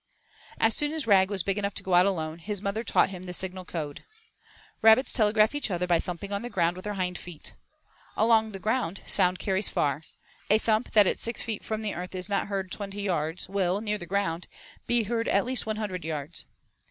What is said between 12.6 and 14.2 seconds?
at twenty yards will, near the